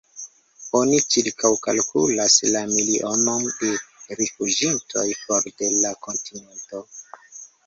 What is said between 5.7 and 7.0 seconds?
la kontinento.